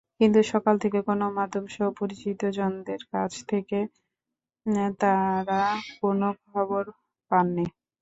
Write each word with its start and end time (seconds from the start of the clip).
কিন্তু 0.19 0.39
সকাল 0.51 0.75
থেকে 0.83 0.99
গণমাধ্যমসহ 1.07 1.85
পরিচিতজনদের 1.99 3.01
কাছ 3.11 3.31
থেকে 3.47 3.79
তাঁরা 5.01 5.61
কোনো 5.95 6.27
ভালো 6.29 6.45
খবর 6.45 6.83
পাননি। 7.31 7.65